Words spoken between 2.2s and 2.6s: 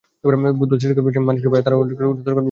ঘোষণা করবেন।